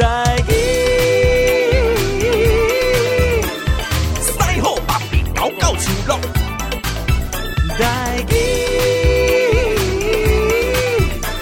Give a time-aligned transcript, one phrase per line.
[0.00, 0.52] 台语，
[4.22, 6.18] 师好把皮搞搞秋乐。
[7.76, 8.32] 台语，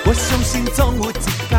[0.05, 1.13] 我相信总有一
[1.49, 1.57] 天，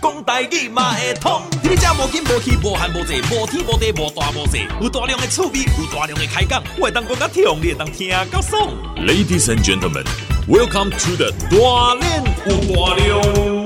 [0.00, 1.42] 讲台语嘛会通。
[1.60, 8.70] 你们这无紧无气无寒无热无天无地无大无小，有大量的趣味，有大量的开讲，我会当讲甲听，你会当听甲爽。
[8.98, 10.04] Ladies and gentlemen,
[10.46, 13.65] welcome to the 大练有大量。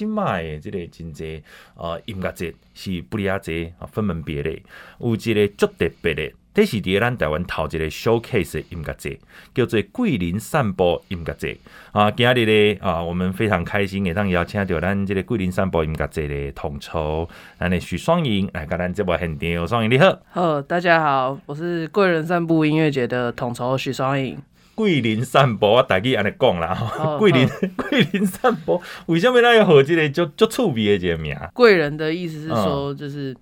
[0.00, 1.42] 今麦的这个真济
[1.74, 4.62] 呃音乐节是不离啊济啊分门别类，
[4.98, 9.18] 有一个足特别的，这是伫咱台湾头一个 showcase 的音乐节，
[9.54, 11.54] 叫做桂林散步音乐节
[11.92, 12.10] 啊。
[12.10, 17.28] 今日咧啊，我们非常开心会当邀请到咱这个桂林散步音乐节的统筹，
[17.58, 19.68] 咱的许双莹来跟咱这部现场。
[19.68, 24.38] 双莹你好，好，大家好，我是桂林散步音乐节的统筹许双莹。
[24.80, 26.74] 桂林散步，我大概安尼讲啦。
[27.20, 31.36] 桂林， 桂林散步，为什么咱要好这个就就趣味的这个名？
[31.52, 33.36] 贵人的意思是说，就是，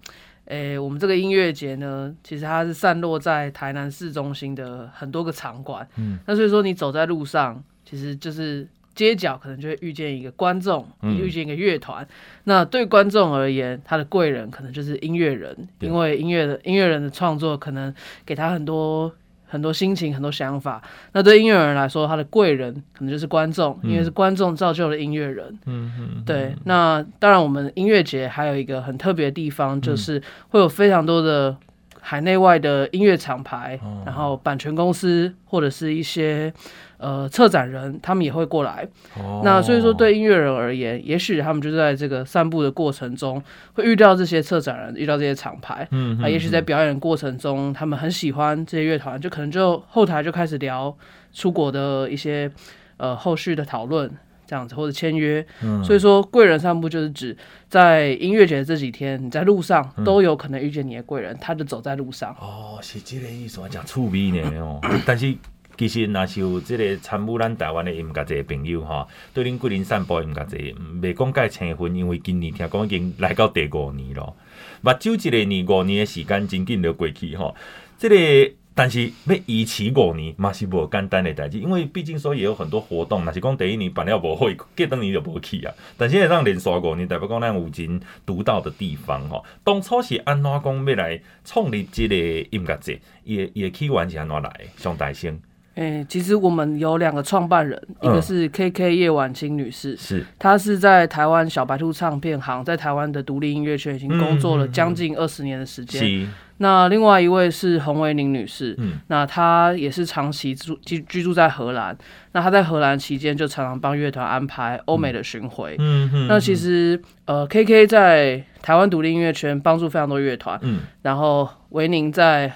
[0.46, 5.86] 诶、我们这个音乐节呢，其实它是散落在台南市中心的很多个场馆。
[5.96, 12.02] 嗯，那所以说你走在路上，其实就是街角可能就会遇见一个观众，遇见一个乐团。
[12.02, 12.08] 嗯、
[12.44, 17.94] 那对观众而言，他的贵人可能就是音乐人，因为音乐的音乐人的创作可能
[18.26, 19.14] 给他很多。
[19.48, 20.80] 很多心情，很多想法。
[21.12, 25.46] 那对音乐人来说，他的贵人可能就是观众，嗯、因为是观众造就了音乐人。
[25.66, 26.08] 嗯嗯。
[26.16, 31.56] 嗯对，那当然，我们音乐节还有一个很特别的地方，就是会有非常多的
[32.00, 36.52] 海内外的音乐厂牌，嗯、然后版权公司或者是一些。
[36.98, 38.84] 呃，策展人他们也会过来，
[39.16, 43.40] 哦、那所以说对音乐人而言，也许他们就在这个散步的过程中
[43.74, 50.92] 会遇到这些策展人，遇到这些厂牌，嗯，啊，也许在表演过程中，他们很喜欢这些乐团，就可能就后台就开始聊
[51.32, 52.50] 出国的一些
[52.96, 54.10] 呃后续的讨论
[54.44, 57.36] 这样子，或者签约，嗯、所以说贵人散步就是指
[57.68, 62.34] 在音乐节这几天，你在路上都有可能遇见你的贵人，嗯、他就走在路上。
[62.40, 65.32] 哦，是这个意思，我讲趣味呢哦， 但是。
[65.78, 74.34] 其实，若是有这个参与咱台湾的音乐节的朋友哈，对恁桂林散步音乐节，未讲该青分，因为今年听讲已经来到第五年了。
[74.80, 77.54] 目睭一个年五年的时间真紧就过去哈。
[77.96, 85.72] 这个，但是要维持五年嘛是无简单的代志，因为毕竟说也有很多活动，若是讲第一年办了无好，隔两年就无去啊。
[85.96, 89.40] 但现在让连续五年，代表讲咱有真独到的地方哈。
[89.62, 92.16] 当初是安怎讲要来创立这个
[92.50, 94.66] 音乐节，伊也也起源是安怎来？
[94.76, 95.40] 上大声。
[95.78, 106.02] 诶、欸，其实我们有两个创办人，嗯、一个是 K K 叶婉清女士，是她是在台湾小白兔唱片行，在台湾的独立音乐圈已经工作了将近二十年的时间。
[106.02, 111.96] 嗯嗯嗯、那另外一位是洪维宁女士，嗯，那她也是长期住居居住在荷兰，
[112.32, 115.76] 那她在荷兰期间就常常帮乐团安排欧美的巡回。
[115.78, 122.52] 嗯嗯，那其实呃 K K 在台湾独立音乐圈帮助非常多乐团，嗯，然后维宁在。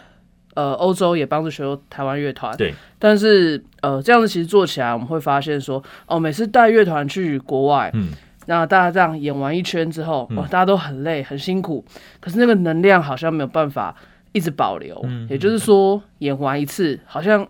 [0.54, 2.56] 呃，欧洲也帮助许多台湾乐团。
[2.56, 8.10] 对，但是呃，这样子其实做起来，我们会发现说，哦，每次带乐团去国外，嗯，
[8.46, 11.84] 那大家这样演完一圈之后，哇，大家都很累，很辛苦，
[12.20, 13.94] 可是那个能量好像没有办法
[14.32, 15.00] 一直保留。
[15.04, 17.46] 嗯，也就是说，演完一次，好像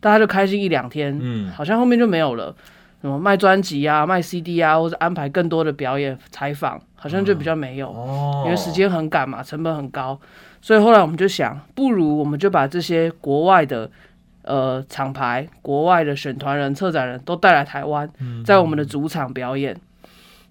[0.00, 2.54] 大家就开心一两天，嗯，好像后面就没有了。
[3.00, 10.18] 什么卖专辑啊，卖 CD 啊，或者安排更多的表演采访，好像就比较没有，哦，因为时间很赶嘛，成本很高。
[10.60, 13.90] 所以后来我们就想，不如我们就把这些国外的
[14.42, 18.10] 呃厂牌、国外的选团人、策展人都带来台湾，
[18.44, 19.78] 在我们的主场表演。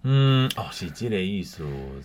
[0.03, 1.63] 嗯，哦，是这个意思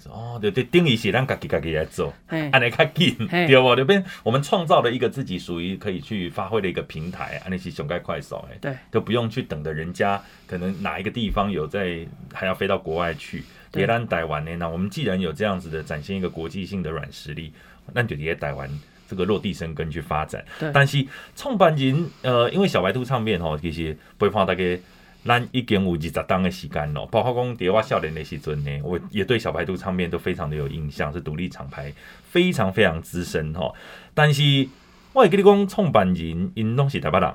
[0.08, 3.76] 哦，对对，等于是咱家己家己来做，安尼较紧，对不？
[3.76, 11.98] 这边我们创造了一个自己属于可以去发挥的一个平台，安尼是上盖快手，哎，对，都不用去等着人家可能哪一个地方有在，
[12.32, 13.44] 还要飞到国外去。
[13.70, 17.52] 别咱台湾呢，那我们既然有这样子的展现一个国际性的软实力。
[17.93, 18.69] 那就在台湾
[19.09, 21.04] 这个落地生根去发展，但是
[21.37, 24.81] 创办人呃，因为小白兔唱片吼，其实陪伴大家
[25.25, 31.93] 咱已经有二十档的时间咯，包括讲在我少年的时阵呢，我也对小白兔唱片都非常的有印象，是独立厂牌，
[32.31, 33.75] 非常非常资深吼。
[34.14, 34.67] 但是
[35.12, 37.31] 我会跟你讲，创办人因拢是台北人，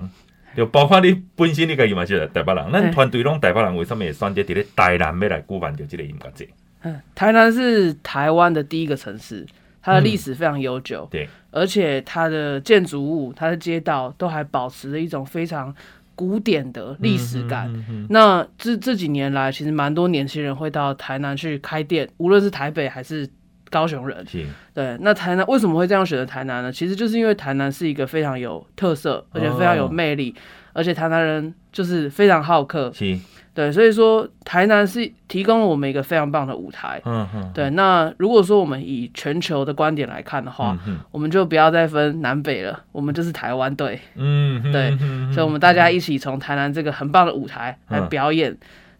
[0.56, 6.50] 就包括你本身你家己嘛是台北人，咱团队拢台北人，为什么会选择伫咧台南要来举办着这个音乐节？
[6.82, 9.46] 嗯，台南是台湾的第一个城市。
[9.82, 15.74] 它的历史非常悠久，嗯、对，而且它的建筑物、它的街道都还保持着一种非常
[16.16, 17.72] 古典的历史感。
[17.72, 23.30] 嗯嗯嗯、那这这几年来，其实蛮多年轻人会到台南去开店，无论是台北还是
[23.70, 24.26] 高雄人。
[24.28, 26.72] 是对，那台南为什么会这样选择台南呢？
[26.72, 30.42] 其实就是因为台南是一个非常有特色，而且非常有魅力，哦、
[30.74, 32.92] 而且台南人就是非常好客。
[33.58, 37.02] 是对，所以说台南是提供了我们一个非常棒的舞台。
[37.06, 37.52] 嗯嗯。
[37.54, 44.00] 对，那如果说我们以全球的观点来看的话，嗯、我们就不要再分南北了，我们就是台湾队。
[44.16, 44.72] 嗯。
[44.72, 44.96] 对，
[45.34, 48.52] 所以我们大家一起从台南这个很棒的舞台来表演。
[48.52, 48.58] 嗯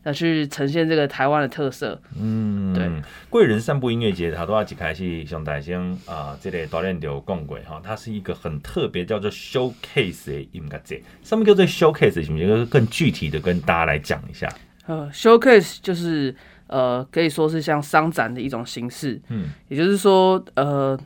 [0.08, 2.02] 要去呈现这个台湾的特色。
[2.18, 2.90] 嗯，对。
[3.30, 11.04] 贵人散步音乐节，它都要一开始上台先啊，这类导演就讲过哈，它是一个很特别叫做 showcase 的音乐节。
[11.24, 12.24] 什么叫做 showcase？
[12.24, 14.50] 什么叫做更具体的跟大家来讲一下？
[14.86, 16.34] 呃，showcase 就是
[16.68, 19.22] 呃，可以说是像商展的一种形式。
[19.28, 20.98] 嗯，也就是说呃。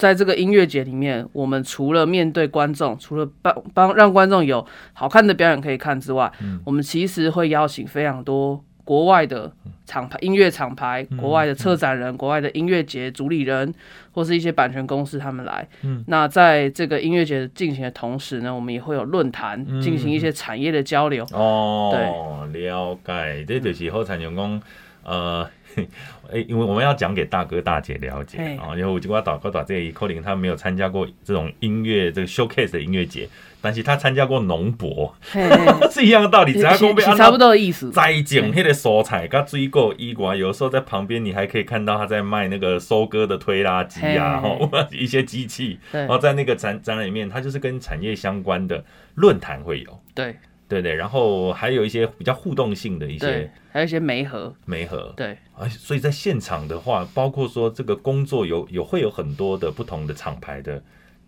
[0.00, 9.52] 在这个音乐节里面，我们除了面对观众，除了帮帮让观众有好看的表演可以看之外，嗯、我们其实会邀请非常多国外的
[9.84, 13.74] 厂牌、音乐厂牌、国外的策展人、嗯、国外的音乐节主理人，
[14.12, 15.68] 或是一些版权公司他们来。
[15.82, 21.26] 嗯、那在这个音乐节进行的同时呢，我们也会有论坛进行一些产业的交流。
[21.34, 24.58] 哦，对，了解，这就是好产员工，
[25.04, 25.46] 呃。
[26.32, 33.28] 哎，因为我们要讲给大哥大姐了解啊，因为我就我导哥导这一可能他没有参加过这种音乐这个 showcase 的音乐节，
[33.60, 35.12] 但是他参加过农博，
[35.90, 37.90] 是一样的道理，只要公被差不多的意思。
[37.90, 48.84] 栽种那个蔬菜，跟水果、衣果，有时候在旁边你还可以看到他在卖那个收割的推拉机啊，嘿嘿 一些机器，然后在那个展展览里面，它就是跟产业相关的
[49.16, 50.00] 论坛会有。
[50.14, 50.36] 对。
[50.70, 60.80] 对对，然后还有一些比较互动性的一些，还有一些媒合，媒合，对，啊，所以在现场的话，包括说这个工作有有会有很多的不同的厂牌的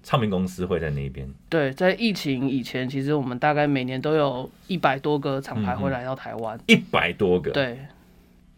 [0.05, 1.29] 唱片公司会在那边。
[1.49, 7.79] 对，在疫情以前，其实我们大概每年都有一百多个厂牌会来到台湾，一百多个，对，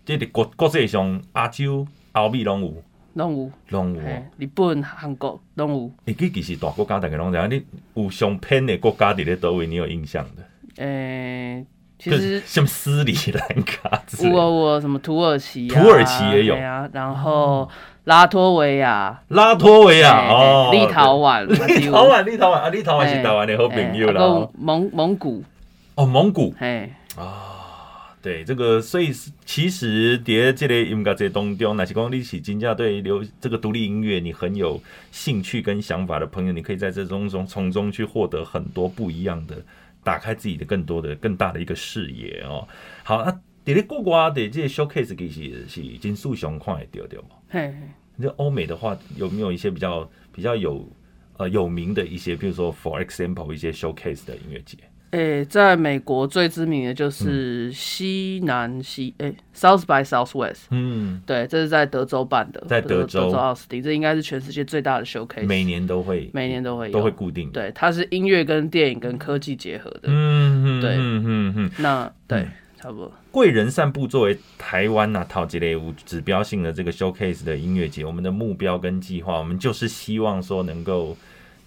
[0.04, 2.82] 这里国国际上亚洲、欧美拢有，
[3.14, 4.02] 拢有，拢有，
[4.38, 5.90] 日本、韩国拢有。
[6.04, 7.64] 你其实大国家大概拢有，你
[7.94, 10.42] 有上偏的国家在咧倒位，你有印象的？
[10.76, 11.66] 诶、欸，
[11.98, 16.56] 其实像斯里兰卡，我我什么土耳其、啊，土耳其也有。
[16.56, 17.68] 啊，然后
[18.04, 21.56] 拉脱维亚，拉脱维亚哦， 立陶宛，立
[21.88, 25.42] 陶宛，立陶宛啊，立陶宛是台湾的好朋友啦，蒙蒙古，
[25.94, 29.12] 哦，蒙古，哎，啊，对，这个，所以
[29.46, 34.80] 其实在这个音乐节当中，那是讲你是真正对流这个独立音乐你很有
[35.10, 39.56] 兴趣跟想法的朋友，你可以在这中中从中去获得很多不一样的。
[40.04, 42.68] 打开自己的更多的更大的一个视野哦。
[43.02, 47.30] 好啊，在国外的这些 showcase 其实是已经数雄快丢丢嘛。
[47.48, 47.74] 嘿，
[48.14, 50.86] 那欧美的话有没有一些比较比较有
[51.38, 54.76] 呃有名的一些，比如说 for example 一些 showcase 的音乐节？
[55.14, 73.12] 诶、欸，在美国最知名的就是西南西诶、South by Southwest，嗯，对，这是在德州办的，在德州，德州奥斯汀，这应该是全世界最大的 showcase，每年都会，每年都会都会固定，对，它是音乐跟电影跟科技结合的，嗯对，嗯嗯嗯，那对，嗯、差不多。
[73.30, 81.16] 贵人散步作为台湾呐、啊，套级类无指标性的这个 showcase 的音乐节，我们的目标跟计划，我们就是希望说能够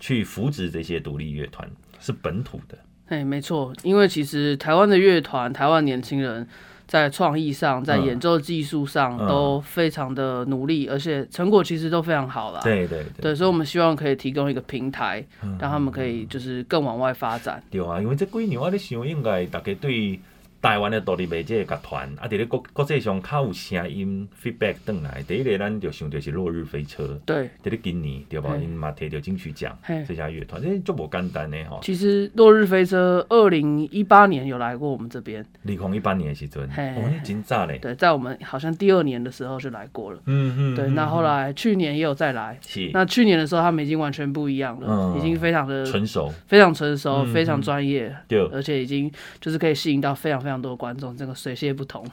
[0.02, 1.66] 去扶植这些独立乐团，
[2.02, 2.78] 是本土的。
[3.10, 6.48] 哎，没错，因为其实台湾的乐团、台湾年轻人
[6.86, 12.60] 在创意上、在演奏技术上都非常的努力，嗯、而且成果其实都非常好了。
[12.64, 17.62] 对对对，对，所以我们希望可以提供一个平台，嗯、让他们可以就是更往外发展。
[17.70, 20.20] 对啊，因为这几年我咧想，应该大家对。
[20.62, 28.58] 台湾的独立媒介乐团，啊，伫咧国国际上较有声音 feedback 转来，第一个咱就想到是落日飞车，对，伫咧今年对吧？
[28.62, 29.78] 因嘛摕到金曲奖，
[30.08, 31.80] 这家乐团，这就无简单的吼。
[31.84, 37.78] 其实落日飞车二零一八年有来过我们这边，二零一八年的时阵，哦，真早嘞。
[37.80, 40.76] 对，在我们好像第二年的时候就来过了，嗯嗯。
[40.76, 42.90] 对，那后来去年也有再来，是。
[42.94, 52.10] 那去年的时候他们已经完全不一样了，已经非常的成熟，非常成熟，非常专业，对，而且已经就是可以吸引到非常非常多观众，这个水泄不通。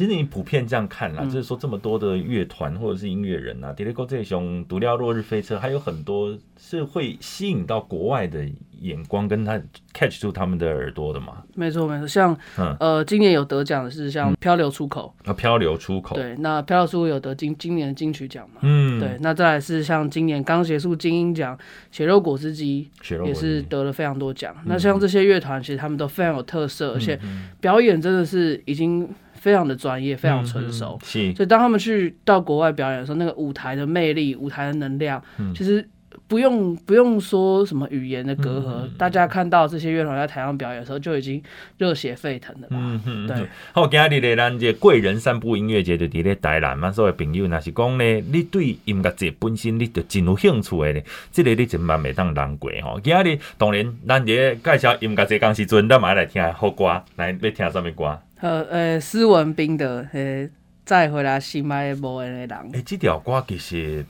[0.00, 8.42] 其实你普遍这样看啦，嗯、就是说这么多的乐团或者是音乐人啊，迪丽哥这熊独料落日飞车，还有很多是会吸引到国外的
[8.80, 9.60] 眼光，跟他
[9.92, 11.42] catch 住他们的耳朵的嘛。
[11.54, 16.16] 没错没错，像、嗯、呃今年有得奖的是像漂流出口啊，漂流出口。
[16.16, 18.60] 对，那漂流出口有得今今年的金曲奖嘛？
[18.62, 21.58] 嗯，对，那再来是像今年刚结束金鹰奖，
[21.92, 22.88] 血肉果汁机
[23.26, 24.56] 也是得了非常多奖。
[24.64, 27.20] 那像这些乐团，其实他们都非常有特色，嗯、而且
[27.60, 29.06] 表演真的是已经。
[29.40, 31.34] 非常的专业，非常成熟，嗯、是。
[31.34, 35.88] 所以当他们去到国外表演的时候，那个舞台的魅力、舞台的能量，嗯、其实
[36.26, 41.42] 不用不用说什么语言的隔阂，嗯、大家看到这些乐团在台上表演的时候，就已经
[41.78, 42.76] 热血沸腾了吧？
[42.78, 43.46] 嗯嗯，对。
[43.72, 51.00] 好，今日的咱这贵人散步音乐节就伫咧台南嘛，所有朋友若是讲呢，你对音乐节本身你就真有兴趣的呢，
[51.32, 53.00] 这个你真万袂当难过吼。
[53.00, 58.18] 今日当然，咱这介绍音乐节刚时阵，咱嘛来听好歌，来要听什么歌？
[58.40, 60.48] 呃呃，斯文斌的呃，
[60.84, 62.70] 再回来心爱无缘的人。
[62.72, 64.04] 诶、欸，这条歌其实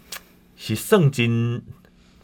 [0.57, 1.61] 是圣经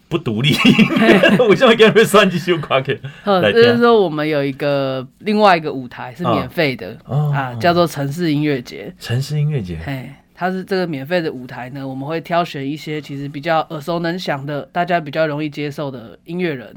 [0.09, 0.55] 不独立，
[1.49, 3.01] 为什么给你们算这首歌曲？
[3.25, 8.95] 呃，就是说我们有一个另外一个舞台是免费的、哦、啊，叫做城市音乐节。
[9.01, 16.77] 城市音乐节，嘿，它是这个免费的舞台呢，我们会挑选一些其实比较耳熟能详的，大家比较容易接受的音乐人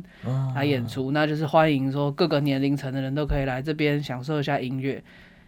[0.56, 5.04] 来演出，哦、那就是欢迎说各个年龄层的人都可以来这边享受一下音乐。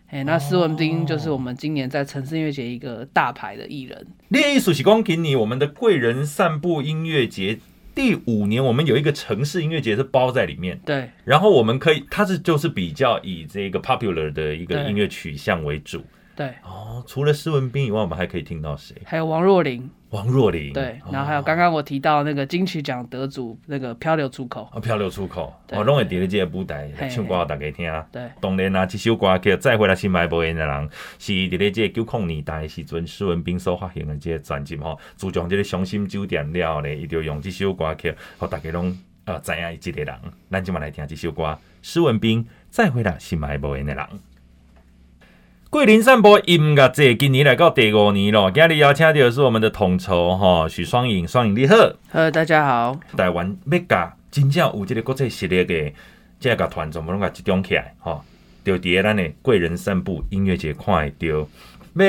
[0.10, 4.06] 哎，那斯文斌就是我们今年在城市音乐节一个大牌的艺人。
[4.28, 7.60] 你的意思是讲，给你我们的贵人散步音乐节
[7.96, 10.78] 第五年，我们有一个城市音乐节是包在里面。
[10.86, 16.04] 对，然后我们可以，它是就是比较以这个 popular 的一个音乐取向为主。
[16.36, 18.96] 对，哦，除了施文斌以外，我们还可以听到谁？
[19.06, 19.90] 还有王若琳。
[20.12, 27.90] 王若琳，对，然后还有刚刚我提到那个金曲奖得主那个漂流出口，哦，漂流出口，哦，拢会叠在这个舞台唱歌，大家听。
[28.12, 35.00] 对，当然啦，这首歌叫再回来心爱无缘的人，是伫咧这个九零年代时阵施文斌所发行的这个专辑吼。
[35.16, 40.14] 自从这个伤心酒店了后呢，伊就用这首歌曲，让大家拢呃知影伊这个人。
[40.50, 44.06] 咱今嘛来听这首歌，施文斌再回来心爱无缘的人。
[45.72, 51.76] 桂林散步音乐节今年来到第五年了，今日邀请到的是我们的统筹哈许双颖，双颖你好，
[52.12, 55.94] 呃大家好，台湾要甲真正有这个国际实力的
[56.42, 58.22] 这个团全部拢甲集中起来哈，
[58.66, 62.06] 就伫咱的桂林散步音乐节看会到，要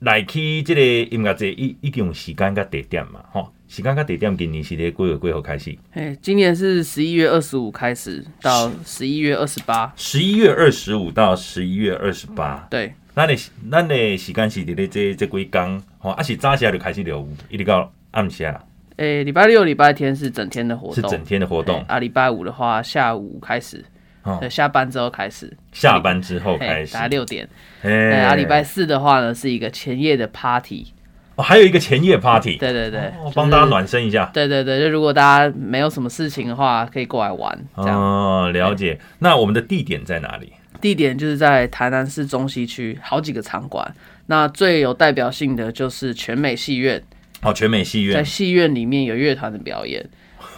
[0.00, 0.80] 来去这个
[1.14, 5.76] 音乐节已已经有时间甲地点嘛吼，时间甲地点今年是咧几月几号开始？
[5.92, 12.92] 哎，今年是十一月二十五开始到十一月二十八，十一月二十五到十一月二十八，对。
[13.14, 13.34] 咱的
[13.68, 18.64] 咱的时间是伫咧这这几工，吼，啊是早些就开始了，一直到暗时啦。
[18.98, 21.82] 诶、欸，礼拜六、礼拜天是整天的活动，是整天的活动。
[21.88, 23.84] 啊，礼拜五的话，下午开始，
[24.28, 27.48] 哦，下班之后开始，下班之后开始，大概六点。
[27.82, 30.92] 诶，啊，礼拜四的话呢，是一个前夜的 party，
[31.36, 34.30] 哦，还有一个前夜 party，对对对，我帮大家暖身一下。
[34.34, 37.58] 对对对，就如果大家没有什么事情的话，可以过来玩。
[37.76, 38.98] 这样哦，了解。
[39.20, 40.52] 那我们的地点在哪里？
[40.80, 43.92] 地点就是在台南市中西区好几个场馆，
[44.26, 47.02] 那最有代表性的就是全美戏院。
[47.42, 50.04] 哦，全美戏院在戏院里面有乐团的表演，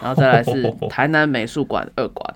[0.03, 2.35] 然后再来是 台南美术馆二馆。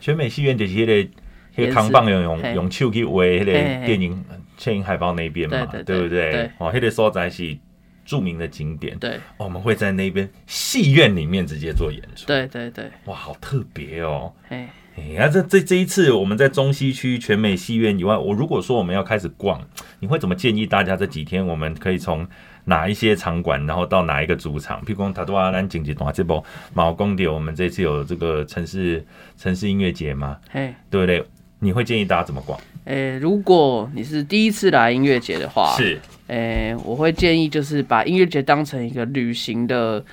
[0.00, 1.10] 全美戏院就是那个
[1.56, 4.24] 那个扛棒用用用手去画那个电影
[4.56, 6.08] 电影海报那边嘛，对，不对？
[6.08, 7.56] 对哦，那个所在是
[8.04, 8.96] 著名的景点。
[8.98, 12.26] 对，哦，我们会在那边戏院里面直接做演出。
[12.26, 14.32] 对对对，哇，好特别哦。
[14.48, 14.68] 哎
[15.12, 19.60] 呀，这这这一次我们在中西区全美戏院以外，我如果说我们要开始逛，
[20.00, 22.26] 你会怎么建议大家这几天我们可以从
[22.66, 24.80] 哪一些场馆，然后到哪一个主场？
[24.82, 26.44] 譬如讲，他都要咱经济大这波
[26.74, 29.04] 毛公的，我们这次有这个城市
[29.36, 30.36] 城市音乐节嘛？
[30.50, 31.24] 嘿，对不对？
[31.58, 32.60] 你会建议大家怎么逛？
[32.84, 40.04] 诶，如果你是第一次来音乐节的话，是，诶，我会建议就是把音乐节当成一个旅行的。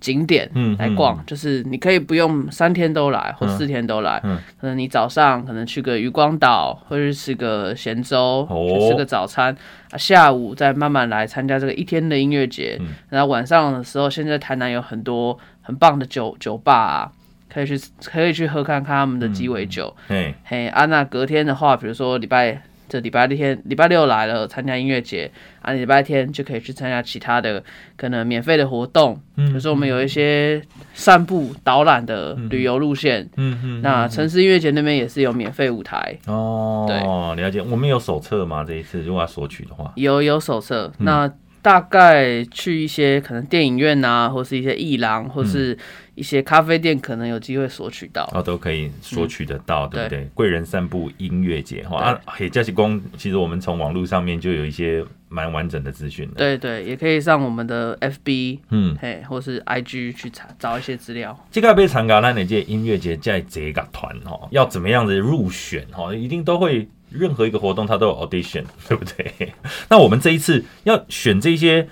[0.00, 1.20] 景点来逛，嗯。
[1.20, 4.20] 嗯，就是你可以不用三天都来或四天都来，
[4.60, 9.56] 可能你早上可能去个渔光岛，或者是吃个咸粥，哦，去吃个早餐，
[9.90, 17.12] 啊，下午再慢慢来参加这个一天的音乐节，嗯，然后晚上的时候，现在台南有很多很棒的酒酒吧啊，
[17.52, 22.62] 可以去可以去喝看看他们的鸡尾酒，嗯，嘿，啊，那隔天的话，比如说礼拜。
[22.88, 25.30] 这礼拜六天，礼拜六来了参加音乐节，
[25.60, 27.62] 啊，礼拜天就可以去参加其他的
[27.96, 30.62] 可能免费的活动，嗯，比如说我们有一些
[30.94, 37.60] 散步导览的旅游路线，嗯嗯，那城市音乐节那边也是有免费舞台，哦，对，了解。
[37.62, 38.64] 我们有手册吗？
[38.64, 41.30] 这一次如果要索取的话，有有手册，那。
[41.60, 45.76] 大概去一些可能电影院啊，或是一些艺廊，或是
[46.18, 50.28] 一些咖啡店，可能有机会索取到，哦，都可以索取得到，嗯、对不对？
[50.34, 61.38] 贵人散步音乐节哈啊，嘿，嘉喜公，其实我们从网络上面就有一些蛮完整的资讯的，对对，也可以上我们的 FB，嗯，嘿，或是 IG 去查找一些资料。
[61.50, 66.88] 这个被参加那哪届音乐节在这个团哈，要怎么样子入选哈，一定都会。
[67.10, 69.54] 任何一个活动，它都有 audition， 对不对？
[69.88, 71.88] 那我们这一次要选这些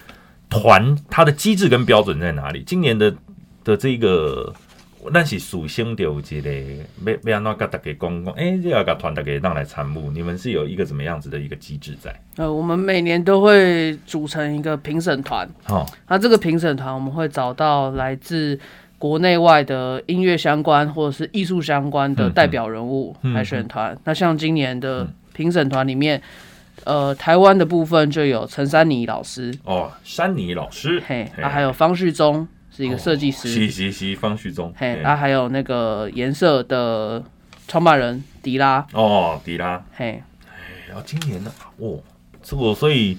[0.51, 2.63] 团，它的机制跟标准在哪里？
[2.67, 3.17] 今年的
[3.67, 4.55] 的这个，
[5.13, 6.79] 那是属性的有几类？
[7.03, 12.15] 没没让大家公公，哎，这个团大家让来参与，你们是有一个怎么样子的一个机制在？
[12.37, 18.59] 呃，我们每年都会组成一个评审团，哦，那这个评审团我们会找到来自。
[18.99, 23.99] 国内外的音乐相关或者是艺术相关的代表人物来选团，嗯嗯。
[24.05, 26.21] 那像今年的评审团里面，
[26.85, 37.25] 呃，台湾的部分就有陈珊妮老师哦，珊妮老师，嘿，啊，还有方旭中是一个设计师，是是是方旭中，嘿，啊，还有那个颜色的
[37.67, 40.23] 创办人迪拉，哦，迪拉，嘿，
[40.87, 41.99] 然后，今年呢，哦，
[42.43, 43.17] 这个所以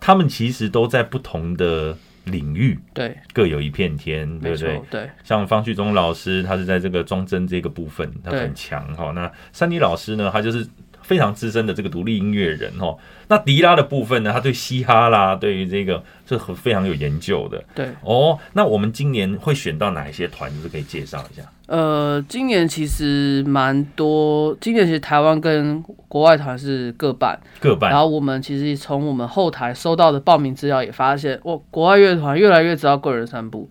[0.00, 4.82] 他们其实都在不同的领域，对，各有一片天，对不对？
[4.90, 9.12] 对，像方旭中老师，他是在这个装帧这个部分，他很强哈。
[9.14, 10.66] 那珊妮老师呢，他就是。
[11.08, 12.98] 非常资深的这个独立音乐人哦，
[13.28, 17.64] 那迪拉的部分呢，他对嘻哈啦，对于这个是很非常有研究的。
[17.74, 21.42] 对哦，那我们今年会选到哪一些团，就是可以介绍一下？
[21.66, 27.90] 呃，今年其实蛮多，今年其实台湾跟国外团是各半各半。
[27.90, 33.70] 然后我们其实从我们后台收到的报名资料也发现，哇，国外乐团越来越知道贵人散步。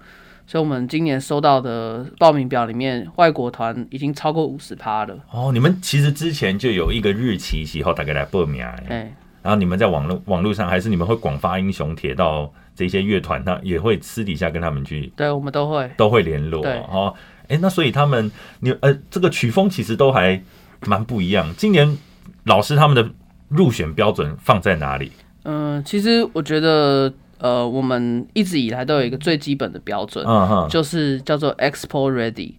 [0.50, 5.13] 所以，我们今年收到的报名表里面，外国团已经超过五十趴了。
[5.30, 8.63] 哦，你们其实之前就有一个日期，以后大概来报名。
[8.88, 9.13] 哎，
[9.44, 15.12] 然后你们在网络网络上，还是你们会广发英雄帖到这些乐团，那也会私底下跟他们去。
[15.18, 16.62] 对，我们都会都会联络。
[16.62, 17.13] 对，哦，
[17.50, 20.42] 哎，那所以他们，你呃，这个曲风其实都还
[20.86, 21.54] 蛮不一样。
[21.58, 21.98] 今年
[22.46, 23.12] 老师他们的
[23.50, 25.12] 入选标准放在哪里？
[25.44, 27.13] 嗯，其实我觉得。
[27.39, 30.70] 呃，我们一直以来都有一个最基本的标准，uh -huh.
[30.70, 32.53] 就是叫做 export ready。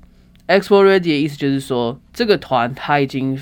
[0.46, 3.38] export ready 的意思就是说，这个团他已经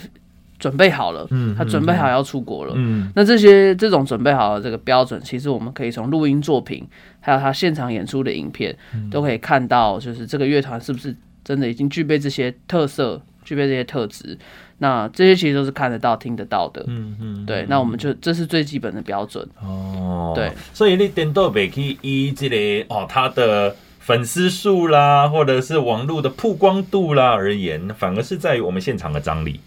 [0.59, 3.13] 准备好了，嗯，他准备好要出国了，嗯。
[3.15, 6.85] 那这些这种准备好的这个标准，其实我们可以从录音作品，
[7.21, 11.15] 还有他现场演出的影片，嗯，都可以看到，就是这个乐团是不是
[11.45, 14.37] 真的已经具备这些特色，具备这些特质。
[14.79, 17.65] 那这些其实都是看得到、听得到的，嗯嗯，对。
[17.67, 20.53] 那我们就这是最基本的标准哦，对。
[20.75, 29.59] 所以你点到别去以这个哦，他的粉丝数啦，或者是网络的曝光度啦而言，反而是在于我们现场的张力，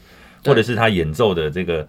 [0.45, 1.87] 或者是他演奏的这个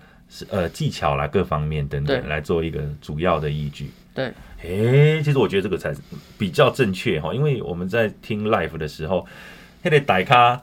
[0.48, 3.90] 呃技巧啦，各方面等等来做一个主要的依据。
[4.14, 4.28] 对，
[4.62, 6.00] 哎、欸，其实我觉得这个才是
[6.38, 9.26] 比较正确哈，因为我们在听 live 的时候，
[9.82, 10.62] 还得打卡。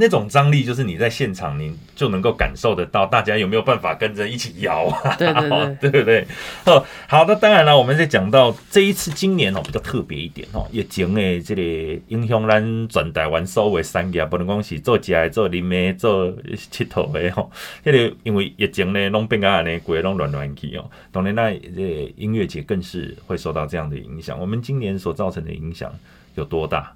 [0.00, 5.16] 那种张力就是你在现场，你就能够感受得到，大家有没有办法跟着一起摇啊？
[5.18, 6.26] 对对对， 对不对？
[6.66, 16.32] 哦，好的，当然了，我们在讲到这一次今年哦比较特别一点哦，疫情的这个影响咱全台湾所有的产业，不能讲是做食做啉的、做
[16.70, 17.50] 佚佗的吼。
[17.84, 20.88] 这个因为疫情呢，拢变啊呢，鬼拢乱乱去哦。
[21.10, 24.38] 当然那这音乐节更是会受到这样的影响。
[24.38, 25.92] 我们今年所造成的影响
[26.36, 26.94] 有多大？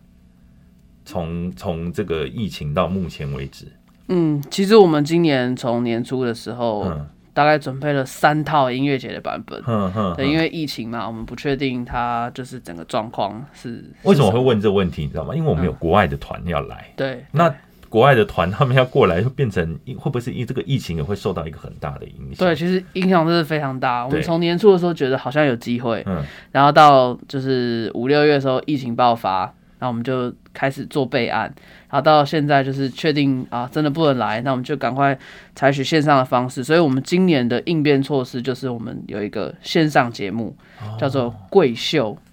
[1.05, 3.67] 从从这个疫情到目前为止，
[4.09, 9.63] 嗯，其实我们今年从年初的时候，嗯、大概准备了三套音乐节的版本。
[9.67, 13.85] 嗯嗯，对，因为疫情嘛，我们不确定它就是整个状况是。
[14.03, 15.03] 为什么会问这个问题？
[15.03, 15.35] 你知道吗？
[15.35, 16.87] 因为我们有国外的团要来。
[16.91, 17.55] 嗯、对，那
[17.89, 22.47] 国外的团他们要过来，会变成会不会是因为这个疫情也会受到一个很大的影响？
[22.47, 24.05] 对，其实影响真的非常大。
[24.05, 29.53] 我们从年初的时候觉得好像有机会，嗯，然后到就是五六月的时候，疫情爆发。
[29.83, 31.53] 那我们就开始做备案，
[31.91, 35.19] 然后到现在就是确定啊，真的不能来，那我们就赶快
[35.57, 36.63] 采取线上的方式。
[36.63, 40.57] 所以，我们今年的应变措施就是，我们有一个线上节目，
[40.97, 42.17] 叫做“贵秀”。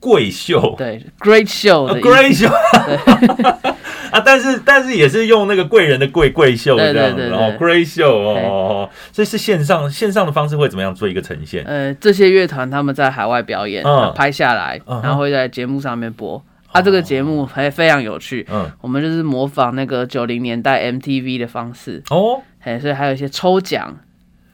[0.00, 2.52] 贵秀，对，Great Show，Great Show。
[4.12, 11.64] 啊，但是但是也是用那个贵人的贵贵秀这样子哦，Great Show 哦，所以是线上线上的方式会怎么样做一个呈现？
[11.64, 16.38] 呃，这些乐团他们在海外表演，嗯、拍下来，然后会在节目上面播。
[16.38, 22.02] 他、啊、这个节目还非常有趣，嗯，我们就是模仿那个九零年代 MTV 的方式。
[22.10, 23.96] 哦，嘿，所以还有一些抽奖，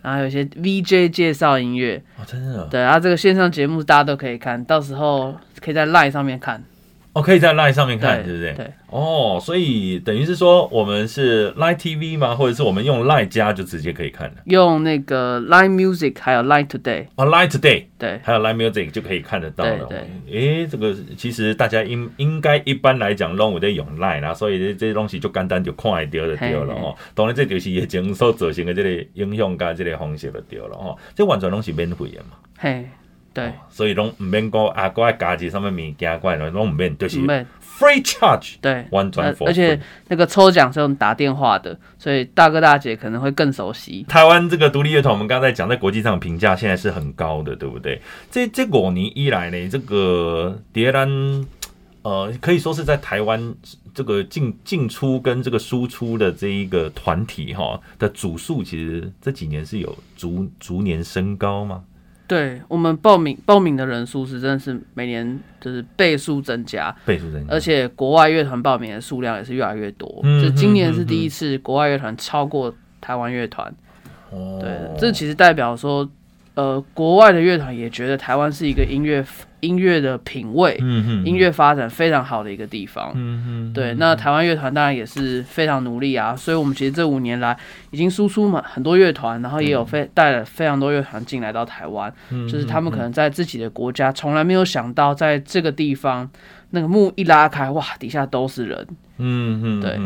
[0.03, 6.63] 然后还有一些 VJ 介绍音乐，哦，真的，对，然后这个线上节目大家都可以看，到时候可以在 Line 上面看。
[7.13, 8.65] 哦，可以在 Line 上面看，对，对不对？
[8.65, 8.73] 对。
[8.87, 12.37] 哦，所以等于是说，我们是 Line TV 吗？
[12.37, 14.35] 或者是我们用 Line 加就直接可以看了？
[14.45, 17.07] 用那个 Line Music 还有 Line Today。
[17.17, 17.87] 哦，Line Today。
[17.99, 18.21] 对。
[18.23, 19.87] 还有 Line Music 就可以看得到了。
[19.87, 20.41] 对对。
[20.41, 26.95] 诶，这个其实大家应应该一般来讲拢有在用 Line 啦，所以这这些东西就简单就看得到就对了哦。
[27.15, 30.97] 当然，这就是疫情所造成的这个影响加这个方式就对了哦。
[31.17, 32.37] 这完全拢是免费的嘛。
[32.57, 32.89] 嘿。
[33.33, 33.47] 对。
[33.47, 38.57] 哦、所以拢唔免讲啊，国外加几什么物件，国外拢唔免，就是 free charge。
[38.61, 39.47] 对，完全 free。
[39.47, 44.05] 而且那个抽奖是用打电话的，所以大哥大姐可能会更熟悉。
[44.09, 48.01] 台湾这个独立乐团，我们刚才讲在国际上评价现在是很高的，对不对？
[48.31, 51.09] 这这五年以来呢，这个蝶兰
[52.03, 53.55] 呃，可以说是在台湾
[53.95, 61.83] 这个进进出跟这个输出的这一个团体哈的组数，其实这几年是有逐逐年升高吗？
[62.31, 70.21] 对，我们报名报名的人数是真的是每年就是倍数增加，倍数增加，而且国外乐团报名的数量也是越来越多。
[70.23, 73.67] 嗯，就今年是第一次国外乐团超过台湾乐团。
[74.31, 76.09] 哦，对，这其实代表说，
[76.55, 79.21] 呃，国外的乐团也觉得台湾是一个音乐
[79.61, 80.77] 音乐的品味，
[81.25, 83.13] 音乐发展非常好的一个地方，
[83.73, 83.95] 对。
[83.95, 87.57] 那台湾乐团当然也是非常努力啊，所以我们其实这五年来
[87.91, 96.31] 已经输出嘛很多乐团，然后也有非带了非常多乐团进来到台湾，嗯，就是他们可能在自己的国家从来没有想到在这个地方。
[96.71, 98.87] 那个幕一拉开，哇，底下都是人。
[99.23, 99.99] 嗯嗯，对。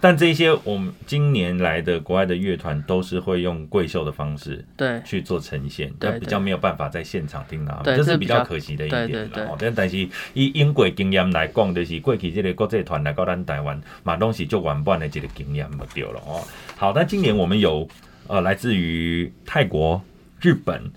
[0.00, 9.08] 但这些我们今年来的国外的乐团都是会用贵秀的方式，对，去做呈现，对，比较没有办法在现场听到，这是比较可惜的一点。
[9.08, 9.72] 对对对。
[9.76, 9.98] 但是
[10.34, 16.42] 以英国经验来讲，就是过去这个国际团来到咱台湾，嘛东西就完半的这个经验没掉了哦。
[16.76, 17.86] 好，那今年我们有
[18.26, 20.02] 呃来自于泰国、
[20.40, 20.90] 日本，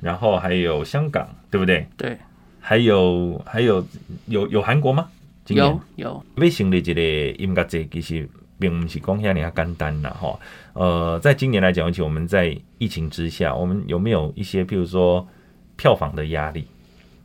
[0.00, 1.86] 然后还有香港，对不对？
[1.96, 2.16] 对。
[2.60, 3.84] 还有还有
[4.26, 5.08] 有有韩国吗？
[5.48, 6.24] 有有。
[6.36, 7.00] 为成立这个
[7.42, 10.38] 音乐节，其实并不是讲遐尔啊简单啦哈。
[10.74, 15.26] 呃，在今年来讲，而且我们在疫情之下，我们有没有一些，譬如说
[15.76, 16.66] 票房的压力？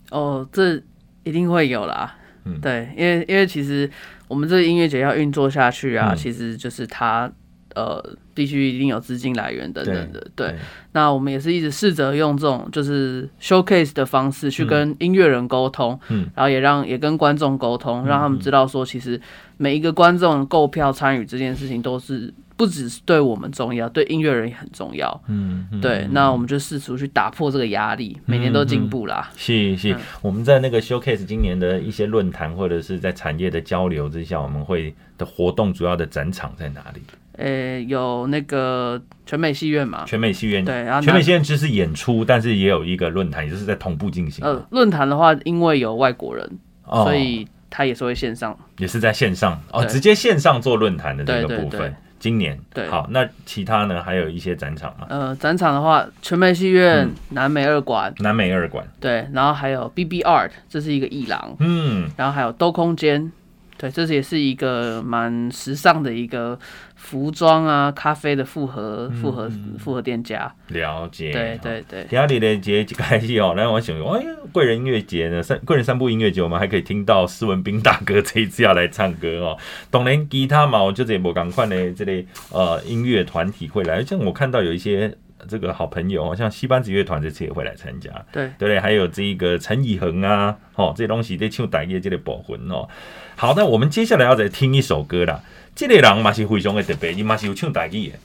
[0.10, 0.82] 哦，这
[1.24, 2.18] 一定会有啦。
[2.46, 3.90] 嗯，对，因为因为其实
[4.28, 7.32] 我们这个音乐节要运作下去啊，嗯、其实就是它。
[7.76, 10.56] 呃，必须一定有资金来源等等的，对，对。
[10.94, 19.20] 那我们也是一直试着用这种就是 showcase 的方式去跟音乐人沟通，嗯，然后也让也跟观众沟通，让他们知道说，其实
[19.58, 26.08] 每一个观众购票参与这件事情都是不只是对我们重要，对音乐人也很重要，嗯，对。
[26.12, 29.30] 那我们就试图去打破这个压力，每年都进步啦。
[29.36, 37.02] 是是，我们在那个 showcase 今年的一些论坛或者是在产业的交流之下，我们会的活动主要的展场在哪里？
[37.38, 40.04] 呃、欸，有那个全美戏院嘛？
[40.06, 44.46] 全美戏院对，然后全美戏院只是演出，但是也有一个论坛，也就是在同步进行。
[44.46, 46.50] 呃，论坛的话，因为有外国人，
[46.86, 51.96] 哦、所以他也是会线上，也是在线上哦，直接线上做论坛的这个部分。
[52.18, 54.02] 今年对，好，那其他呢？
[54.02, 55.06] 还有一些展场吗？
[55.10, 63.32] 呃，展场的话，全美戏院、嗯、南美二馆、南美二馆对，然后还有 BB Art，这是一个艺廊，嗯，然后还有兜空间。
[63.78, 66.58] 对，这也是一个蛮时尚的一个
[67.06, 70.52] 服装啊、咖啡的复合、复合、复合店家。
[70.70, 71.32] 了解。
[71.32, 72.06] 对对对。
[72.10, 79.58] 今天的节一开始哦，来我想，哎呀，贵人音乐节呢，三贵人三部音乐节，我们还可以听到施文斌大哥这一次要来唱歌哦。
[79.92, 85.16] 当然，吉他嘛，我就这不赶快的这类呃音乐团体会来，像我看到有一些。
[85.48, 92.88] 这个好朋友，像西班子乐团这次也会来参加，对对对，还有这个陈以恒啊，哦，这些东西在唱台语这个部分哦。
[93.36, 95.40] 好，那我们接下来要再听一首歌啦。
[95.76, 98.18] 这个人嘛是非常的特别，伊嘛是有唱台语的，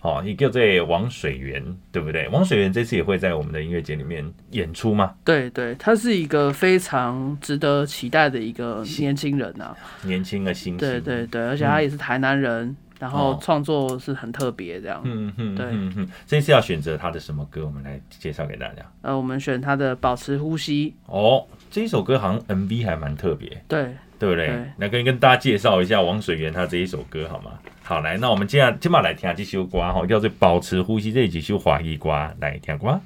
[0.00, 1.62] 哦，也叫做王水源，
[1.92, 2.26] 对不对？
[2.28, 5.14] 王水源这次也会在我们的音乐节里面演出吗？
[5.24, 12.68] 对对，他是一个非常值得期待的一个年轻人啊，年轻的新星，对对对，而且他也是台南人。
[12.68, 17.66] 嗯然后创作是很特别这样，嗯嗯，对，嗯嗯，这次要选择他的什么歌？
[17.66, 18.76] 我们来介绍给大家。
[19.02, 20.94] 呃，我们选他的《保持呼吸》。
[21.12, 24.46] 哦，这一首歌好像 MV 还蛮特别，对，对不对？
[24.46, 27.52] 对，来跟跟大家介绍一下王水源他这一首歌好吗？
[27.82, 33.00] 好，来，那我们接下接下来听下这首歌哈，叫做《保持呼吸》，这几首华语歌来听歌。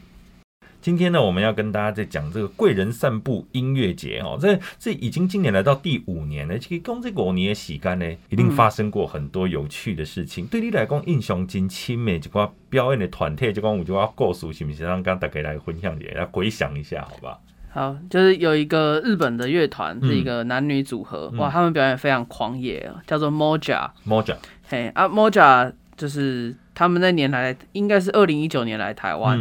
[0.81, 6.57] 今天呢，我们要跟大家在讲这个贵人散步音乐节哦，这这已经今年来到第五年了。
[6.57, 10.45] 其实讲这五年的时间呢，一定发生过很多有趣的事情。
[10.45, 17.37] 嗯、对你来讲，印象真深的，这个表演的团体，这个有这个故事，是不是让大家来分享一下，来回想一下，好吧？
[17.71, 23.91] 好，就是有一个日本的乐团，是一个男女组合，嗯、哇，他们表演非常狂野，叫做 Moja。
[24.07, 24.37] Moja，
[24.69, 26.55] 嘿啊，Moja 就是。
[26.79, 29.37] 他们那年来应该是二零一九年来台湾，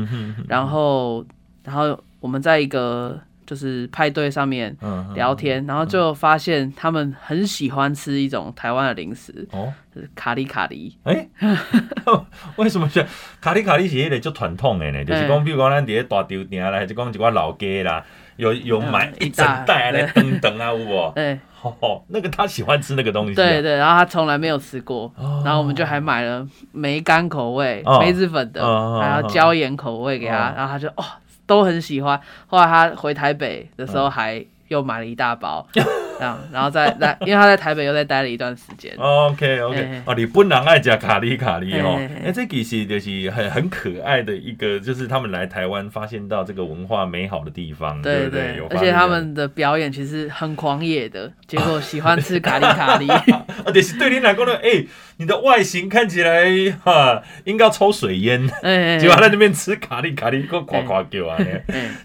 [0.48, 1.24] 然后
[1.64, 4.76] 然后我们在一个就是派对上面
[5.16, 10.96] 聊天，然后就发现他们很喜欢吃一种台湾的零食，哦，就是卡里卡里。
[11.04, 11.58] 哎，欸，
[12.58, 13.04] 为什么是
[13.42, 13.88] 卡里卡里？
[13.88, 15.04] 是一个就传统的呢？
[15.06, 18.04] 就是讲，比如讲咱在大丢店啦，还是讲一寡老街啦，
[18.36, 21.12] 有有买一整袋来等等啊，有无？
[21.16, 21.40] 对。
[21.80, 25.12] 哦， 那个他喜欢吃那个东西，对对，然后他从来没有吃过，
[25.44, 28.62] 然后我们就还买了梅干口味、梅子粉的，
[29.00, 31.04] 还有椒盐口味给他，然后他就哦
[31.48, 32.20] 都很喜欢。
[32.46, 35.68] 后来他回台北的时候还又买了一大包。
[36.20, 38.92] 这样，然后再来， 因为他在台北又再待了一段时间。
[38.98, 48.60] OK OK，哦，你本人爱吃卡里卡里哦，哎，这其实就是很很可爱的一个，就是他们来台湾发现到这个文化美好的地方，对不对？
[48.72, 53.08] 而且他们的表演其实很狂野的，结果喜欢吃卡里卡里，
[53.64, 54.84] 而且是对你来说呢，哎，
[55.18, 56.46] 你的外形看起来
[56.84, 58.48] 哈，应该要抽水烟，
[59.00, 61.38] 结果在那边吃卡里卡里，个夸夸叫啊，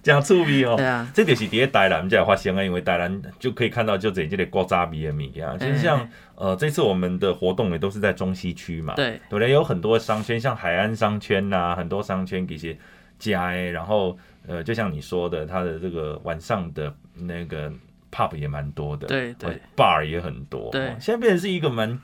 [0.03, 0.75] 这样趣味哦。
[0.77, 3.93] 对啊，这就是在台南才发生啊，因为台南就可以看到。
[4.03, 9.51] 就这这里古早味的米啊，其实像呃这次我们的活动也都是在中西区嘛，对，对不对？
[9.51, 12.77] 有很多商圈，像海岸商圈呐、啊，很多商圈这些
[13.19, 17.71] 家哎，然后呃，就像你说的，它的这个晚上的那个
[18.11, 22.01] pub 也蛮多的，对对，bar 也很多，对，现在变成是一个蛮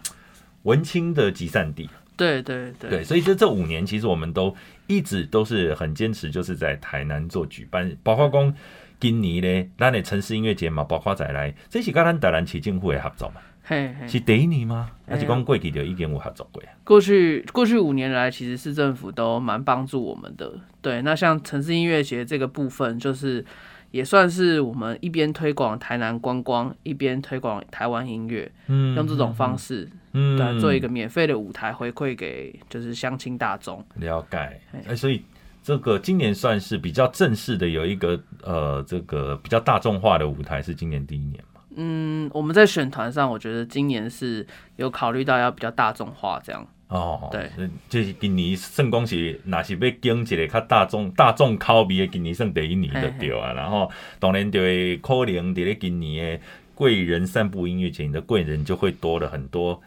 [0.68, 4.54] 文青的集散地，对对对，对，所以这这五年其实我们都
[4.86, 8.54] 一直都是很坚持，就是在台南做举办，包括讲
[9.00, 13.40] 今年呢，咱的城市音乐节嘛，包括再来，这是跟咱台南市政府的合作嘛。
[13.62, 14.90] 嘿，嘿，是第一年吗？
[15.06, 16.62] 还是讲过去就已经有合作过？
[16.84, 20.52] 过去过去五年来，其实市政府都蛮帮助我们的。
[20.82, 23.44] 对，那像城市音乐节这个部分，就是
[23.90, 33.84] 也算是我们一边推广台南观光，一边推广台湾音乐，嗯，用这种方式，嗯，对，做一个免费的舞台回馈给就是乡亲大众。
[33.96, 35.22] 了解，哎、欸，所以
[35.62, 41.60] 这个今年算是比较正式的，有一个呃，这个比较大众化的舞台，是今年第一年嘛。
[41.76, 46.66] 嗯，我们在选团上，我觉得今年是有考虑到要比较大众化这样。
[46.88, 47.50] 哦，对，
[47.90, 53.52] 就是今年算讲是，若是要经一个较大众、大众口味的，今年算第一年就对啊。
[53.52, 59.78] 然后当然就会可能在咧今年的贵人散步音乐节，你的贵人就会多了很多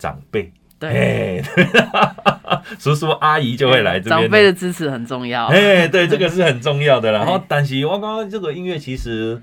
[0.00, 0.50] 长辈。
[0.80, 1.40] 对，
[2.80, 4.22] 叔叔阿姨就会来这边。
[4.22, 5.46] 长辈的支持很重要。
[5.46, 7.12] 哎，对，这个是很重要的。
[7.12, 9.40] 然后，但是我刚刚这个音乐其实。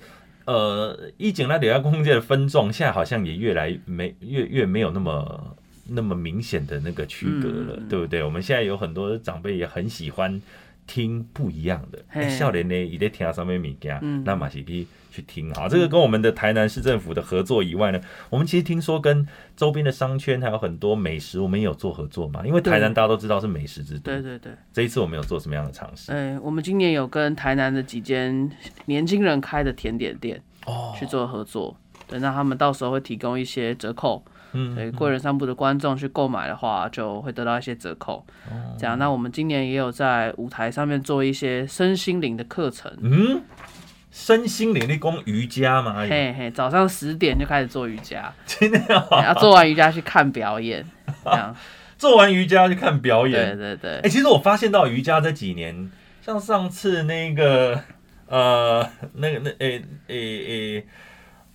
[0.48, 5.58] 呃，以前那底下空间的分众，现在好像也越来没越越没有那么
[5.90, 8.24] 那么明显的那个区隔了，嗯，对不对？
[8.24, 10.42] 我们现在有很多长辈也很喜欢
[10.88, 15.68] 听不一样的，少年呢也在听上面物件，那马西皮去听啊。
[15.68, 22.48] 这个跟我们的台南市政府的合作以外呢，我们其实听说跟周边的商圈还有很多美食，我们也有做合作嘛。
[22.48, 24.54] 因为台南大家都知道是美食之都，对对对。
[24.72, 26.12] 这一次我们有做什么样的尝试？
[26.12, 28.50] 哎，我们今年有跟台南的几间
[28.86, 30.42] 年轻人开的甜点店。
[30.66, 31.74] 哦，去做合作，
[32.08, 34.22] 对，那他们到时候会提供一些折扣，
[34.54, 38.26] 嗯，所以贵人散步的观众去购买的话，就会得到一些折扣。
[38.50, 42.92] 哦，这样，那我们今年也有在舞台上面做一些身心灵的课程。
[43.02, 43.42] 嗯，
[44.12, 46.06] 身心灵的功瑜伽嘛？
[46.10, 48.80] 嘿嘿，早上十点就开始做瑜伽，真的
[49.12, 49.26] 啊！
[49.26, 50.86] 要做完瑜伽去看表演，
[51.24, 51.56] 这样
[51.98, 54.00] 做完瑜伽去看表演，对对对。
[54.00, 57.82] 哎，其实我发现到瑜伽这几年，像上次那个。
[58.30, 60.18] 呃，那个那诶诶
[60.78, 60.88] 诶，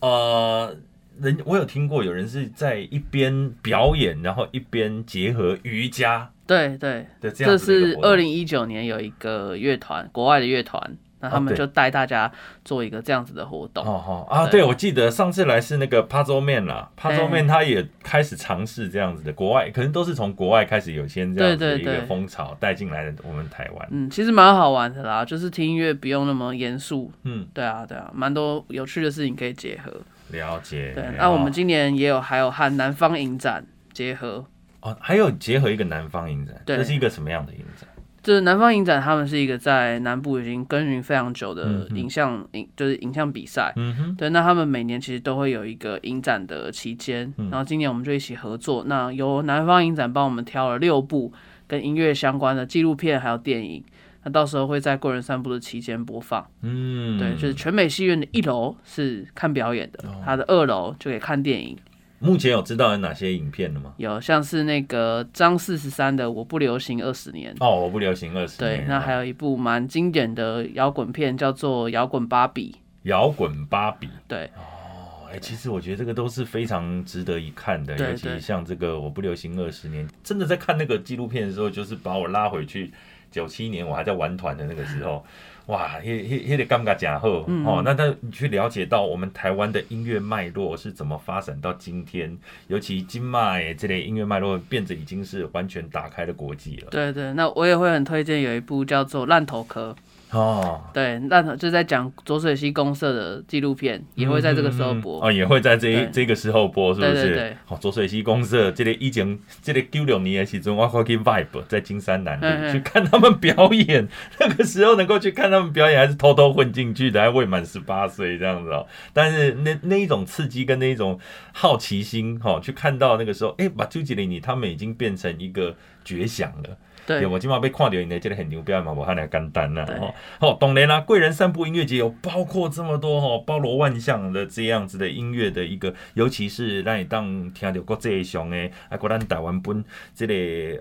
[0.00, 0.74] 呃，
[1.22, 6.30] 人我有听过有人是在一边表演，然后一边结合瑜伽。
[6.46, 10.96] 对对对，这是二零一九年有一个乐团，国外的乐团。
[11.24, 12.28] 那他们就带大家
[12.64, 13.86] 做一个这样子的活动。
[13.86, 23.88] 哦哦啊，对，我记得上次来是那个 Puzzle Man 啦，Puzzle Man 他也开始尝试这样子的，国外可能都是从国外开始有先这样子的一个风潮带进来的我们台湾。
[23.92, 27.12] 嗯，其实蛮好玩的啦，就是听音乐不用那么严肃。
[27.22, 29.92] 嗯，对啊对啊，蛮多有趣的事情可以结合。
[30.32, 30.92] 了解。
[30.94, 34.44] 对，那我们今年也有还有和南方影展结合。
[34.80, 37.88] 哦，还有结合一个南方影展，这是一个什么样的影展？
[38.20, 43.72] 就是南方影展，他们是一个在南部已经耕耘非常久的影像影，就是影像比赛。
[43.74, 48.84] 嗯哼，对，那他们每年其实都会有一个影展的期间，然后今年我们就一起合作。
[48.86, 51.32] 那由南方影展帮我们挑了六部
[51.66, 53.84] 跟音乐相关的纪录片还有电影，
[54.24, 56.46] 那到时候会在贵人散步的期间播放。
[56.62, 61.76] 嗯，对，就是全美戏院的一楼是看表演的，它的二楼就可以看电影。
[62.18, 63.94] 目前有知道有哪些影片了吗？
[63.96, 68.78] 有，像是那个张四十三的《我不流行二十年》哦，我不流行二十年。
[68.78, 72.76] 对，那还有一部蛮经典的摇滚片，叫做《摇滚芭比》。
[73.02, 74.44] 摇滚芭比，对。
[74.54, 82.92] 哦，哎、欸，其实我觉得这个都是非常值得一看的，尤其像这个《我不流行二十年》，真的在看那个纪录片的时候，就是把我拉回去
[83.32, 85.26] 九七年我还在玩团的那个时候。
[85.66, 87.82] 哇，那那那个感觉真好哦。
[87.84, 96.88] 那他你去了解到我们台湾的音乐脉络是怎么发展到今天，尤其金麦这类音乐脉络变得已经是完全打开了国际了。
[96.90, 99.92] 对对，那我也会很推荐有一部叫做《烂头壳》。
[100.32, 105.18] 哦，对，那就在讲浊水溪公社的纪录片，也会在这个时候播。
[105.18, 107.12] 嗯嗯、哦，也会在这一这个时候播，是不是？
[107.12, 107.56] 对对对。
[107.66, 114.08] 好，浊水溪公社这里以前这里九六年的时候，我会去 Vibe 在金山南路去看他们表演。
[114.40, 118.86] 那个时候能够去看他们表演，还是偷偷混进去的，还未满十八岁这样子哦。
[119.12, 121.20] 但是那那一种刺激跟那一种
[121.52, 126.78] 好奇心，哈，去看到那个时候，哎，把朱吉林尼他们已经变成一个绝响了。
[127.06, 128.92] 对，我今晚被看到，你觉得很牛逼嘛？
[128.92, 129.84] 我还那简单呢。
[130.00, 139.84] 哦，好，当然啦，贵人散步音乐节有包括这么多哦，包罗万象的这样子的音乐的一个，尤其是让你当听到国际上的，啊，国咱台湾本
[140.14, 140.34] 这个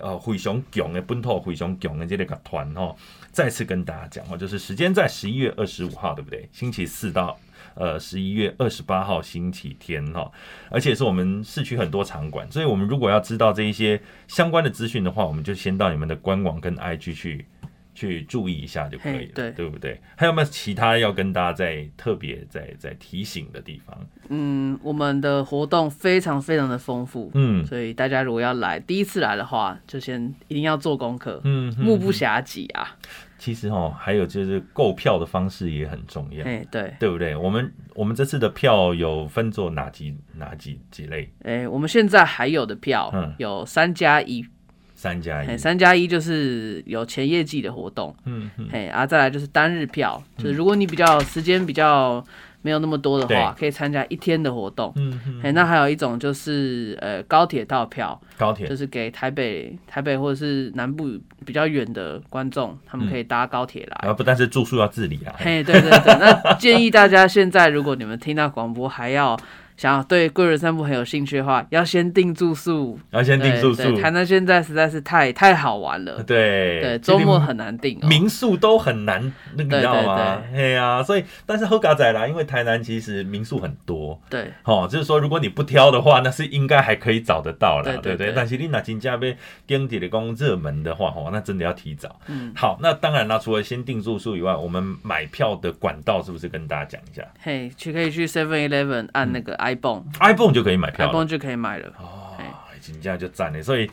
[0.06, 2.96] 呃非常强的本土非常强的这个乐团哦，
[3.32, 6.48] 再次跟大家讲哦，就是时间在十一月二十五号，对不对？
[6.52, 7.38] 星期四到。
[7.76, 10.32] 呃，十一月二十八号星期天哈，
[10.70, 17.46] 而且是我们市区很多场馆，所以我们如果要知道这一些相关的资讯的话，我们就先到你们的官网跟 IG 去
[17.94, 20.00] 去注意一下就可以了，对对不对？
[20.16, 23.98] 还有没有其他要跟大家再特别再再提醒的地方？
[24.30, 32.96] 嗯，我们的活动非常非常的丰富，嗯，所以大家如果要来第一次来的话，就先一定要做功课，嗯，目不暇给啊。
[33.42, 37.36] 其实哦，还有就是购票的方式也很重要，哎，对，对不对？
[37.36, 41.28] 我们我们这次的票有分做哪几哪几几类？
[41.44, 44.46] 哎，我们现在还有的票，嗯，有三加一。
[44.94, 52.24] 三加一，三加一就是有前业绩的活动，嗯嗯，嘿，啊，再来就是单日票，就是如果你比较时间比较
[52.62, 58.68] 没有那么多的话，可以参加一天的活动，嗯那还有一种就是呃高铁套票，高铁。
[58.68, 61.10] 就是给台北台北或者是南部
[61.46, 69.38] 比较远的观众，他们可以搭高铁来，然后不但是住宿要自理啊，嘿，对对对，那建议大家现在如果你们听到广播还要。
[69.82, 74.00] 想要对贵人散步很有兴趣的话，要先订住宿，要先订住宿。
[74.00, 80.40] 台南现在实在是太太好玩了，对对，周末很难订，喔，民宿都很难，那个你知道吗？
[80.54, 88.32] 对啊，所以但是好佳哉啦，因为台南其实民宿很多，对，哦，就是说如果你不挑的话，那是应该还可以找得到了，对不对？
[88.36, 89.36] 但是你那金价被
[89.68, 92.20] 跟底的公热门的话，哦，那真的要提早。
[92.28, 97.24] 嗯，好，那当然啦，除了先订住宿以外，我们买票的管道是不是跟大家讲一下？
[97.42, 99.71] 嘿，去可以去 Seven Eleven 按那个 i。
[100.20, 102.36] iPhone 就可以买票，iPhone 就可以买了哦，
[102.82, 103.62] 真正就赞了。
[103.62, 103.90] 所以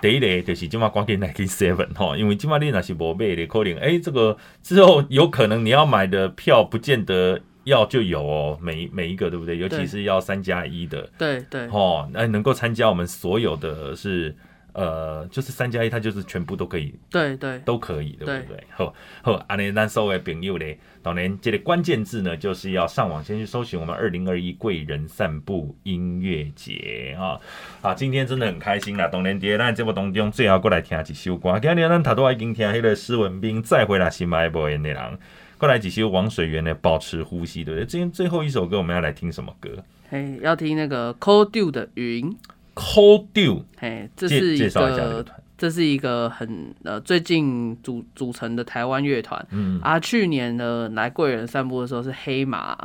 [0.00, 9.58] 第一个就是今晚赶紧来去 Seven 哈，因为今晚你那是无买的，可能哎，这个之后有可能你要买的票不见得要就有哦，每每一个对不对？
[9.58, 14.34] 尤其是要三加一的，对对，哦，那能够参加我们所有的是。
[14.74, 18.64] 呃，就是三加一，它就是全部都可以，对对，都可以，对不对？
[18.70, 27.38] 好，好，安尼咱所有的朋友咧，当然这个关键字呢，就是要上网先去搜寻我们二零二一贵人散步音乐节啊！
[27.82, 35.18] 好，今天真的很开心啦，当然在咱节目当中最后过来听一首歌，今日咱头都已经听迄个施文斌再回来新马一波的内容，
[35.58, 37.86] 过来几首王水源的保持呼吸，对不对？
[37.86, 39.84] 今天最后一首歌我们要来听什么歌？
[40.08, 42.34] 嘿，要听那个 Cold Dew 的云。
[42.74, 45.24] Cold Dew，嘿，这是一个，
[45.56, 52.76] 这是一个很呃最近组组成的台湾乐团，嗯啊，去年的来贵人散步的时候是黑马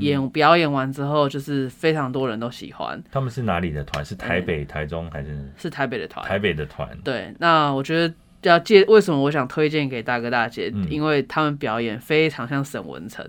[0.00, 3.02] 演、嗯、表演完之后，就是非常多人都喜欢。
[3.10, 4.04] 他们是哪里的团？
[4.04, 5.52] 是台北、嗯、台中还是？
[5.56, 6.26] 是台北的团。
[6.26, 6.88] 台北的团。
[7.04, 8.14] 对，那我觉得。
[8.42, 10.70] 要介为什么我想推荐给大哥大姐？
[10.72, 13.28] 嗯、因为他们表演非常像沈文程。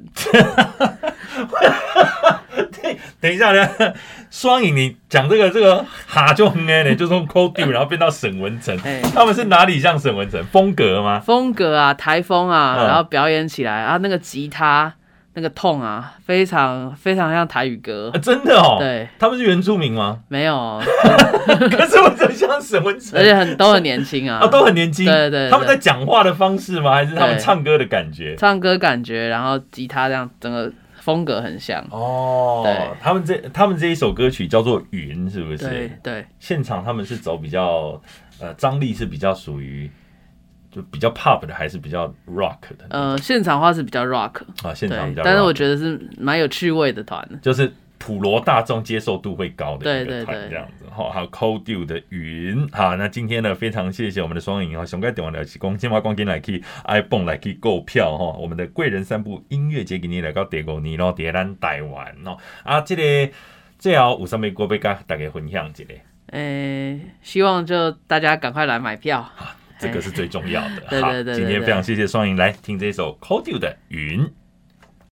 [2.82, 3.68] 对，等一下呢，
[4.30, 8.78] 双影，你讲这个这个哈就很哎，就从 Dew 然后变到沈文成，
[9.14, 10.44] 他们是哪里像沈文成？
[10.46, 11.20] 风格吗？
[11.20, 14.94] 风格啊，台风啊，然后表演起来啊，那个吉他。
[15.34, 18.78] 那个痛啊，非常非常像台语歌，啊、真的哦。
[18.80, 20.18] 对，他们是原住民吗？
[20.30, 20.82] 没有，
[21.70, 25.06] 可是我真像沈文成，而且很都很年轻啊，啊， 都很年轻。
[25.06, 26.96] 对，对对，他们在讲话的方式吗？
[26.96, 28.36] 还是他们唱歌的感觉？
[28.36, 30.74] 唱歌感觉，然后吉他这样，整个
[31.08, 31.82] 风格很像。
[31.90, 35.70] 哦，对，他们这他们这一首歌曲叫做《云》，是不是？
[35.70, 36.26] 对对。
[36.38, 38.02] 现场他们是走比较
[38.42, 39.90] 呃张力是比较属于。
[40.70, 42.86] 就比较 pop 的，还是比较 rock 的？
[42.90, 50.86] 呃，现场话是比较 rock 啊，现场比较 rock，但是我觉得是蛮有趣味的团，就是普罗大众接受度会高的一个团，这样子。
[50.92, 52.68] 好，还有 Cold Dew 的云。
[52.70, 58.38] 好，那今天呢，非常谢谢我们的双赢哈，熊盖电话聊起光，金华光电来去 iPhone 来去购票哈。
[58.40, 62.38] 我们的贵人散步音乐节给你来到第五年咯，第咱台湾哦。
[62.64, 63.34] 啊，这个
[63.78, 65.84] 最后有什么歌要跟大家分享一下？
[66.28, 69.30] 诶，希望就大家赶快来买票。
[69.80, 70.82] 这个是最重要的。
[70.90, 74.28] 对对对，今天非常谢谢双赢来听这首 Cold Dew 的云。